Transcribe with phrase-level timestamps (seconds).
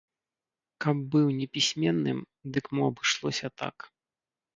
[0.85, 2.19] Каб быў непісьменным,
[2.55, 3.75] дык мо абышлося так.